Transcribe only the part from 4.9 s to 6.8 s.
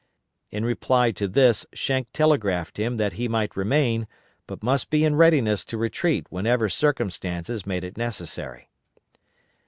in readiness to retreat whenever